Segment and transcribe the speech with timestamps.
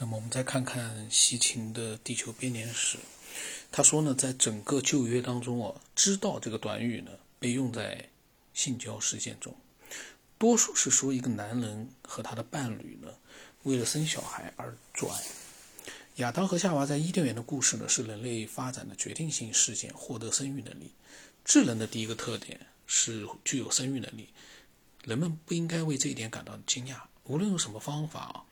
[0.00, 2.98] 那么我们再看看西秦的《地球编年史》，
[3.72, 7.10] 他说呢，在整个旧约当中哦，“知道”这个短语呢，
[7.40, 8.08] 被用在
[8.54, 9.52] 性交事件中，
[10.38, 13.08] 多数是说一个男人和他的伴侣呢，
[13.64, 15.20] 为了生小孩而做爱。
[16.16, 20.92] 亚当和夏娃在伊甸园的故事呢，是人类发展的决定性事件，获得生育能力。
[21.44, 24.28] 智人的第一个特点是具有生育能力，
[25.02, 27.00] 人们不应该为这一点感到惊讶。
[27.24, 28.44] 无论用什么方法啊。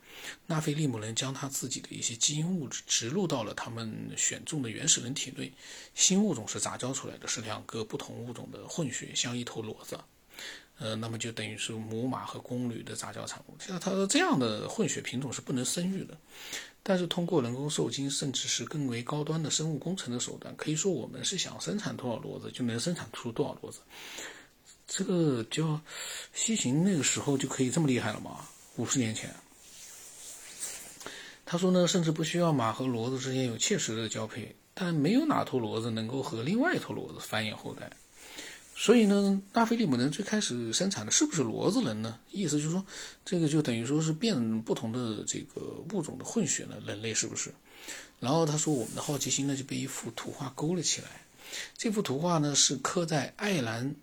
[0.45, 5.51] 纳菲利姆人将他自己的一些基因物质植入到了他们选中的原始人体内，
[5.95, 9.99] 新物种是杂交出来的，是两个不同物种的混血，像一头骡子，
[10.79, 13.55] 呃，那么就等于是母马和公驴的杂交产物。
[13.59, 16.17] 像他这样的混血品种是不能生育的，
[16.83, 23.79] 但是通过人工受精，甚至是更为高端的生物工程的手段，可以说我们是想生产多少骡子就能生产出多少骡子。
[24.87, 25.81] 这个叫
[26.33, 28.47] 西行那个时候就可以这么厉害了吗？
[28.77, 29.33] 五十年前。
[31.49, 37.89] 他说呢，甚至不需要马和骡子之间有切实的交配，但没有哪头骡子能够和另外一头骡子繁衍后代。
[38.75, 42.19] 所以呢，拉菲利姆人最开始生产的是不是骡子人呢？
[42.31, 42.85] 意思就是说，
[43.23, 45.61] 这个就等于说是变不同的这个
[45.93, 47.53] 物种的混血呢，人类是不是？
[48.19, 51.07] 然后他说，我们的好奇心呢就被一幅图画勾了起来。
[51.77, 53.95] 这幅图画呢是刻在爱兰。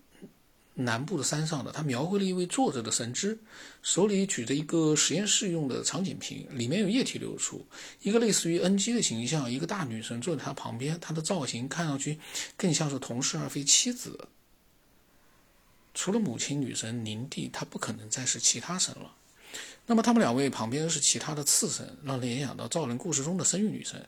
[0.75, 3.39] 南部的山上的，他描绘了一位坐着的神祗，
[3.83, 7.65] 手里举着一个实验室用的长颈瓶，里面有液体流出。
[8.03, 12.19] 一个类似于 NG 的形象，一个大女神坐在他旁边，她的造型看上去
[12.57, 14.29] 更像是同事而非妻子。
[15.95, 19.15] 除了母亲女神宁帝，她不可能再是其他神了。
[19.87, 24.05] 那么他们两位旁边是其他的次神，让人联想到造人故事中的生育女神。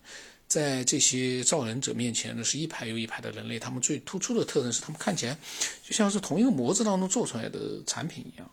[0.48, 3.58] 在这些造人者面前呢，是一排又一排的人类。
[3.58, 5.36] 他们最突出的特征是，他们看起来
[5.82, 8.50] 就像是同一个模子当中做出来的产品一样。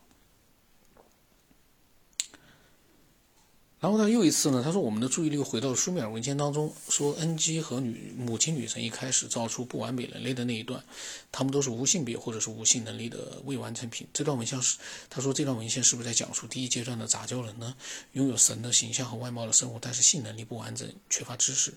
[3.84, 10.82] 然后他又一次呢，他说我们的注意力又回到了苏美尔文献当中，说恩基和女母亲女神一开始造出不完美人类的那一段，
[11.30, 14.06] 他们都是无性别或者是无性能力的未完成品。
[14.10, 14.78] 这段文献是
[15.10, 17.74] 他说这段文献是不是在讲述第一阶段的杂交人呢？
[18.12, 21.74] 拥有神的形象和外貌的生物，但是性能力不完整，缺乏知识。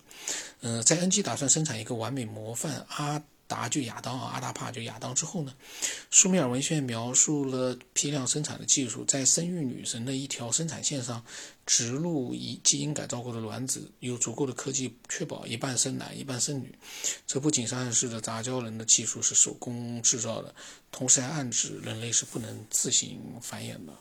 [0.62, 3.22] 嗯，在恩基打算生产一个完美模范阿。
[3.48, 5.54] 达就亚当啊，阿达帕就亚当之后呢，
[6.12, 11.24] 苏美尔文献描述了批量生产的技术，在生育女神的一条生产线上
[11.66, 16.78] 植入以基因改造过的卵子，有足够的科技确保一半生男一半生女。
[17.26, 20.54] 这不仅是暗示着杂交人的技术是手工制造的，
[20.92, 23.94] 同时还暗指人类是不能自行繁衍的。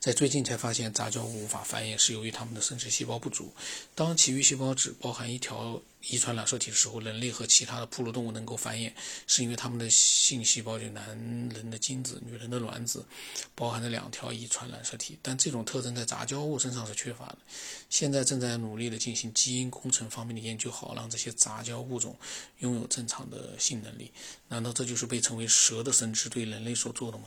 [0.00, 3.52] 在最近才发现，杂交无法繁衍是由于它们的生殖细胞不足。
[3.94, 8.92] 当其余细胞只包含一条遗传染色体的时候，人类和其他的哺乳动物能够繁衍，
[9.26, 11.08] 是因为它们的性细胞就男
[11.54, 13.04] 人的精子、女人的卵子
[13.54, 15.18] 包含着两条遗传染色体。
[15.22, 17.38] 但这种特征在杂交物身上是缺乏的。
[17.90, 22.16] 现在正在努力的进行基因工程方面的研究，好让这些杂交物种
[22.58, 24.10] 拥有正常的性能力。
[24.48, 27.24] 难道这就是被称为蛇的生殖对人类所做的吗？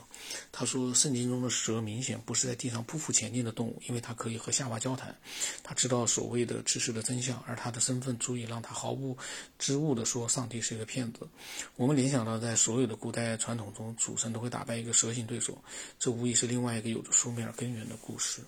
[0.50, 5.14] 他说，圣经中的蛇明显不是在地上匍匐前进的动物，因为它可以和夏娃交谈，
[5.62, 9.18] 他知道所谓的知识的真相，而他的身份足以让他毫不
[9.58, 11.28] 知误地说上帝是一个骗子。
[11.76, 15.58] 我们联想到，在所有的古代传统中，主神都会打败一个蛇形对手，
[15.98, 18.40] 这无疑是另外一个有着书面根源的故事。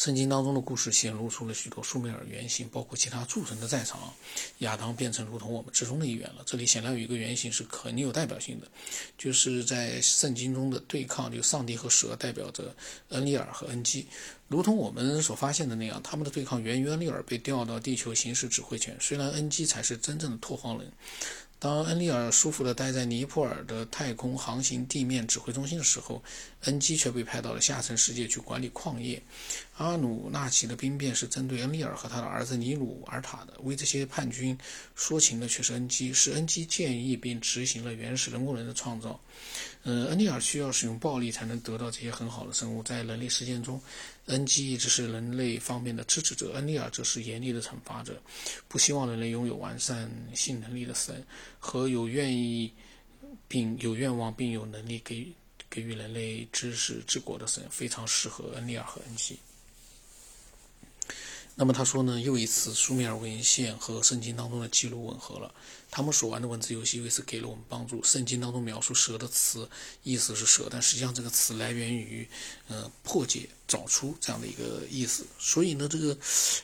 [0.00, 4.10] 圣经当中的故事显露出了许多苏美尔原型，包括其他诸神的在场。
[4.60, 6.42] 亚当变成如同我们之中的一员了。
[6.46, 8.66] 这里显然有一个原型是很有代表性的，
[9.18, 12.74] 就是在圣经中的对抗，就上帝和蛇代表着
[13.10, 14.06] 恩利尔和恩基。
[14.48, 20.90] 如同我们所发现的那样，他们的对抗源于恩利尔被调到地球行使指挥权，虽然恩基才是真正的拓荒人。
[21.60, 26.22] 当恩利尔舒服地待在尼泊尔的太空航行地面指挥中心的时候，
[26.62, 29.22] 恩基却被派到了下层世界去管理矿业。
[29.76, 34.56] 阿努纳奇的兵变是针对恩利尔和他的儿子尼鲁尔塔的，为这些叛军
[34.94, 39.20] 说情的却是恩基，是恩基建议并执行了原始人工人的创造。
[39.82, 43.78] 呃，恩利尔需要使用暴力才能得到这些很好的生物，在人类实践中，
[44.30, 48.20] NG 一直是人类方面的支持者，恩利尔则是严厉的惩罚者，
[48.68, 51.24] 不希望人类拥有完善性能力的神
[51.58, 52.72] 和有愿意
[53.48, 55.30] 并有愿望并有能力给
[55.68, 59.38] 给予人类知识治国的神，非常适合恩利尔和恩基。
[61.56, 65.52] 那么他说呢，又一次苏美尔文献和圣经当中的记录吻合了。
[65.90, 68.02] 他们所玩的文字游戏又一次给了我们帮助。
[68.04, 69.68] 圣经当中描述蛇的词，
[70.04, 72.26] 意思是蛇，但实际上这个词来源于，
[72.68, 75.26] 呃，破解、找出这样的一个意思。
[75.38, 76.16] 所以呢，这个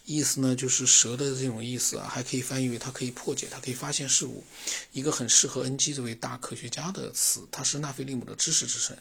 [0.05, 4.45] 意思呢，就是蛇的这种意思啊，还可以翻译为它可以破解，它可以发现事物，
[4.93, 7.47] 一个很适合恩基这位大科学家的词。
[7.51, 8.97] 他是纳菲利姆的知识之神。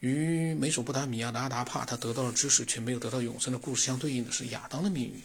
[0.00, 5.22] 与美索不达米亚的阿达帕他得到了知识却没有得到永生的故事相对应的是亚当的命运。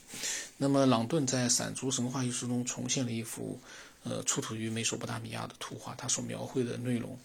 [0.55, 3.59] 那么，朗顿在《闪族神话》一书中重现了一幅，
[4.03, 7.17] 呃，出土于美索不达米亚的图画，他所描绘的内容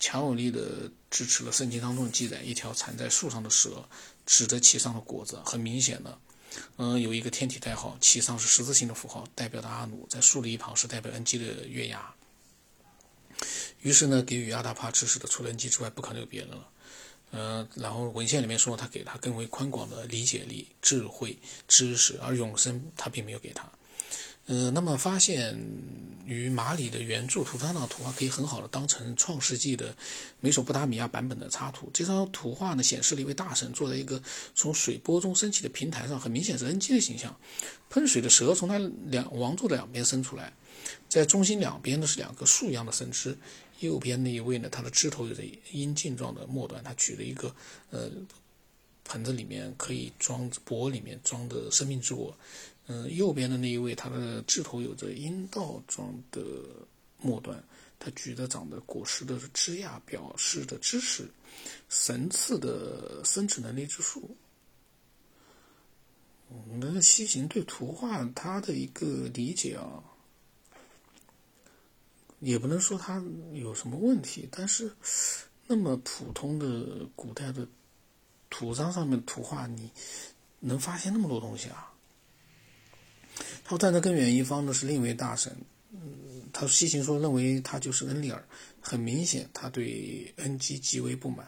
[0.00, 3.86] 强有力的支持了圣经当中的记载：一条缠在树上的蛇
[4.24, 6.18] 指着其上的果子，很明显的。
[6.76, 12.12] 嗯，有一个天体代号，其上是十字形的符号，代表的阿努，在树的一旁是代表恩基的月牙。
[13.82, 16.68] 于是呢，给予阿达帕知识的除了恩基之外，不可能有别人了。
[17.32, 23.70] 嗯，然后文献里面说，他给他更为宽广的理解力、智慧、知识，而永生他并没有给他。
[24.46, 25.56] 嗯，那么发现
[26.26, 29.96] 与马里的原著图坦纳图画可以很好的当成创世纪的
[30.40, 31.88] 美索不达米亚版本的插图。
[31.94, 34.20] 这张图画呢，显示了一位大神坐在一个
[34.54, 37.34] 从水波中升起的平台上，很明显是恩基的形象。
[37.88, 40.52] 喷水的蛇从他两王座的两边伸出来，
[41.08, 43.38] 在中心两边呢是两个树一样的神枝。
[43.82, 45.42] 右边那一位呢，他的枝头有着
[45.72, 47.54] 阴茎状的末端，他举了一个
[47.90, 48.10] 呃
[49.04, 52.36] 盆子，里面可以装钵里面装的生命之果。
[52.86, 56.42] 嗯，右边的那一位，他的枝头有着阴道状的
[57.18, 57.62] 末端，
[57.98, 61.28] 他举的长的果实的枝桠，表示的知识、
[61.88, 64.36] 神赐的生殖能力之树。
[66.48, 70.02] 我们的西行对图画他的一个理解啊，
[72.42, 73.22] 也不能说他
[73.52, 74.90] 有什么问题，但是
[75.68, 77.64] 那么普通的古代的
[78.50, 79.88] 图章上面图画，你
[80.58, 81.92] 能发现那么多东西啊？
[83.62, 85.56] 他说站在更远一方的是另一位大神，
[85.92, 88.44] 嗯，他西行说认为他就是恩利尔，
[88.80, 91.46] 很明显他对恩基极为不满，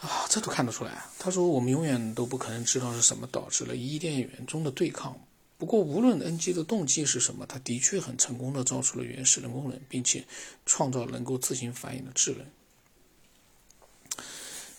[0.00, 1.06] 啊，这都看得出来。
[1.20, 5.16] 他说我们永远都不可能知道是什么导致了伊甸园中的对抗。
[5.64, 10.26] 不过无论恩基的动机是什么，他的确很成功的造出了原始人工人，并且
[10.66, 12.46] 创造能够自行反应的智能。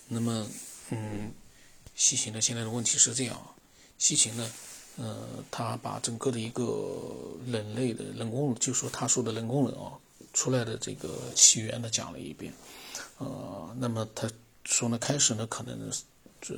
[0.06, 0.48] 那么，
[0.90, 1.32] 嗯，
[1.96, 3.50] 西芹的现在的问题是这样啊。
[3.98, 4.52] 西秦呢，
[4.98, 9.98] 呃，他把整个的一个人类的人工，就说他说的人工人啊，
[10.32, 12.52] 出来的这个起源呢讲了一遍，
[13.18, 14.30] 呃，那么他
[14.64, 15.90] 说呢，开始呢可能
[16.40, 16.54] 这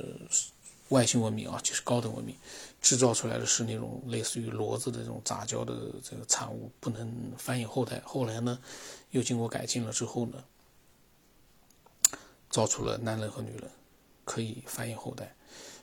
[0.89, 2.35] 外星文明啊，就是高等文明
[2.81, 8.01] 制造出来的是那种类似于骡子的这种杂交的这个产物，不能繁衍后代。
[8.05, 8.59] 后来呢，
[9.11, 10.43] 又经过改进了之后呢，
[12.49, 13.69] 造出了男人和女人
[14.25, 15.35] 可以繁衍后代，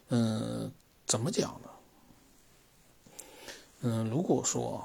[0.08, 0.70] 嗯。
[1.06, 1.68] 怎么讲呢？
[3.82, 4.84] 嗯，如果说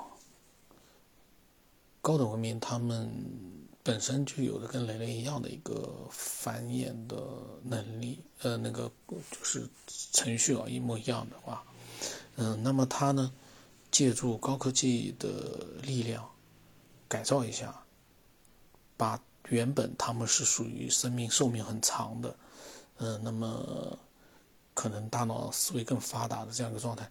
[2.00, 3.12] 高等文明他们
[3.83, 7.18] 本身就有着跟人类一样的一个繁衍的
[7.63, 9.68] 能力，呃，那个就是
[10.13, 11.63] 程序啊一模一样的话，
[12.36, 13.31] 嗯，那么他呢，
[13.92, 15.30] 借助高科技的
[15.81, 16.30] 力量
[17.07, 17.83] 改造一下，
[18.98, 22.36] 把原本他们是属于生命寿命很长的，
[22.98, 23.98] 嗯，那么。
[24.74, 27.07] 可能大脑思维更发达的这样一个状态，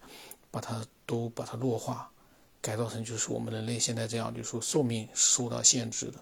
[0.49, 2.11] 把它都把它弱化，
[2.59, 6.15] 改造成就是我们人类现在这样，就是说寿命受到限制的，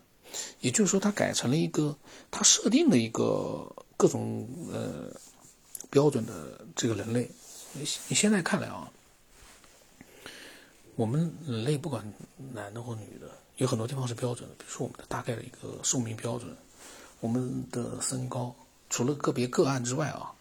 [0.59, 1.95] 也就是说，它改成了一个
[2.31, 3.67] 它设定的一个
[3.97, 5.11] 各种呃
[5.89, 7.29] 标准的这个人类。
[7.73, 8.91] 你现在看来啊，
[10.95, 12.13] 我们人类不管
[12.53, 16.55] 男的或女的，有很多地方是标准的，比如说我们的大概的一个寿命标准，
[17.19, 18.55] 我们的身高，
[18.89, 20.33] 除了个别个案之外啊。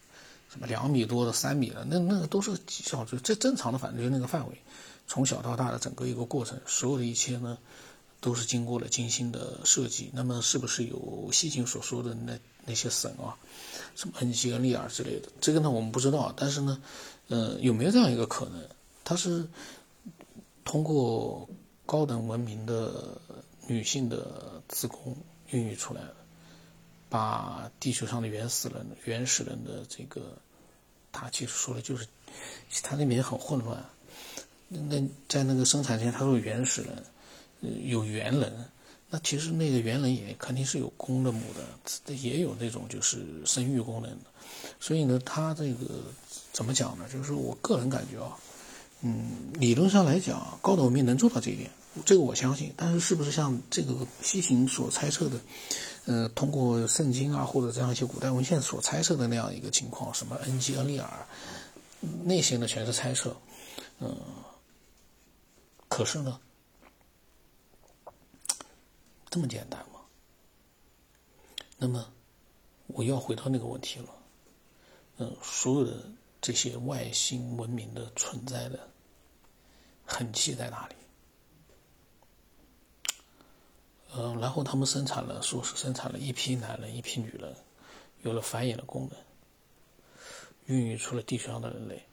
[0.51, 4.57] 什么两米多的、三米的，那那个都是小，就这正常的，反正就那个范围。
[5.07, 7.55] 从小到大的整个一个过程，所有的一切呢，
[8.21, 10.11] 都是经过了精心的设计。
[10.13, 13.37] 那么，是不是有西秦所说的那那些神啊，
[13.95, 15.29] 什么恩基恩利尔之类的？
[15.41, 16.33] 这个呢，我们不知道。
[16.35, 16.81] 但是呢，
[17.27, 18.61] 呃，有没有这样一个可能？
[19.03, 19.47] 它是
[20.63, 21.49] 通过
[21.85, 23.19] 高等文明的
[23.67, 25.17] 女性的子宫
[25.49, 26.15] 孕育出来的？
[27.09, 30.37] 把地球上的原始人、原始人的这个，
[31.11, 32.05] 他其实说的就是，
[32.83, 33.83] 他那边很混乱。
[34.67, 37.03] 那在那个生产线，他说原始人，
[37.61, 38.53] 有猿人，
[39.09, 44.25] 那其实那个猿人也肯定是有公的母的，也有那种就是生育功能的。
[44.79, 45.85] 所以呢，他这个
[46.51, 47.05] 怎么讲呢？
[47.11, 48.37] 就是我个人感觉啊，
[49.01, 51.69] 嗯，理论上来讲，高等文明能做到这一点，
[52.05, 52.73] 这个我相信。
[52.75, 55.39] 但是是不是像这个西行所猜测的？
[56.05, 61.07] 呃，通过圣经啊，或者这样一些古代文献所猜测的那样一个情况，什么恩基恩利尔，
[62.23, 63.35] 那些呢全是猜测。
[63.99, 64.17] 嗯，
[65.87, 66.39] 可是呢，
[69.29, 70.01] 这么简单吗？
[71.77, 72.11] 那么，
[72.87, 74.09] 我要回到那个问题了。
[75.17, 78.89] 嗯，所有的这些外星文明的存在的
[80.05, 80.95] 痕迹在哪里？
[84.15, 87.55] 嗯，然后他们生产了，说是生产了一批男人，一批女人，
[88.23, 89.19] 有了繁衍的功能，
[90.65, 92.03] 孕育出了地球上的人类。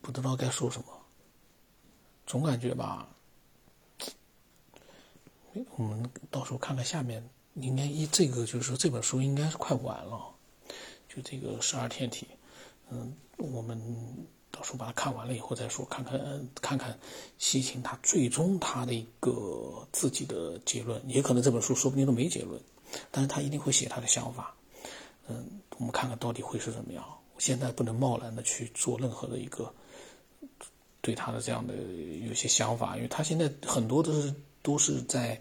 [0.00, 0.86] 不知道该说什么，
[2.26, 3.08] 总感觉吧，
[5.76, 7.22] 我们到时候看看下面，
[7.54, 10.34] 应该一这个就是说这本书应该是快完了，
[11.08, 12.26] 就这个十二天体，
[12.90, 13.78] 嗯，我们
[14.50, 16.18] 到时候把它看完了以后再说，看看
[16.60, 16.98] 看看
[17.38, 22.60] 西芹他最终他的一个自己的结论，也可能这本书说不定都没结论，
[23.10, 24.54] 但是他一定会写他的想法，
[25.28, 27.04] 嗯，我们看看到底会是怎么样。
[27.38, 29.72] 现在不能贸然的去做任何的一个。
[31.04, 31.74] 对他的这样的
[32.24, 34.32] 有些想法，因为他现在很多都是
[34.62, 35.40] 都是在，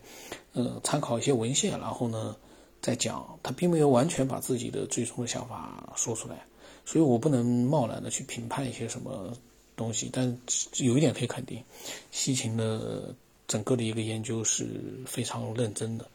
[0.54, 2.36] 呃，参考一些文献，然后呢，
[2.82, 6.46] 在讲，他并没有完全把自己的最终的想法说出来，
[6.86, 9.32] 所以我不能贸然的去评判一些什么
[9.76, 10.10] 东西。
[10.12, 10.38] 但
[10.78, 11.64] 有一点可以肯定，
[12.12, 13.16] 西芹的
[13.48, 14.68] 整个的一个研究是
[15.06, 16.06] 非常认真的，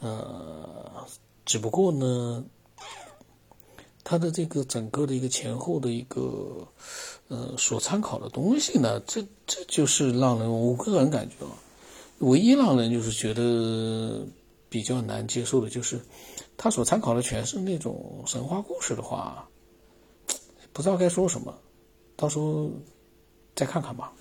[0.00, 1.06] 呃，
[1.44, 2.44] 只不过呢。
[4.04, 6.66] 他的这个整个的一个前后的一个，
[7.28, 11.52] 呃，所参考的东西呢，这这就是让人我个人感觉啊，
[12.18, 14.26] 唯一让人就是觉得
[14.68, 16.00] 比较难接受的就是，
[16.56, 19.48] 他所参考的全是那种神话故事的话，
[20.72, 21.54] 不知道该说什么，
[22.16, 22.70] 到时候
[23.54, 24.12] 再看看吧。